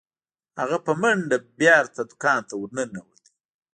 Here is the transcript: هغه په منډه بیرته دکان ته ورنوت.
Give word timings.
هغه 0.59 0.77
په 0.85 0.91
منډه 1.01 1.37
بیرته 1.59 2.01
دکان 2.11 2.39
ته 2.49 2.53
ورنوت. 2.57 3.23